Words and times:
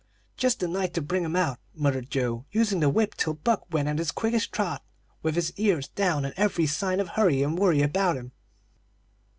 "'Just 0.35 0.59
the 0.59 0.67
night 0.67 0.95
to 0.95 0.99
bring 0.99 1.23
'em 1.23 1.35
out,' 1.35 1.59
muttered 1.75 2.09
Joe, 2.09 2.45
using 2.51 2.79
the 2.79 2.89
whip 2.89 3.13
till 3.13 3.35
Buck 3.35 3.71
went 3.71 3.87
at 3.87 3.99
his 3.99 4.09
quickest 4.09 4.51
trot, 4.51 4.83
with 5.21 5.35
his 5.35 5.53
ears 5.57 5.89
down 5.89 6.25
and 6.25 6.33
every 6.37 6.65
sign 6.65 6.99
of 6.99 7.09
hurry 7.09 7.43
and 7.43 7.55
worry 7.55 7.83
about 7.83 8.17
him. 8.17 8.31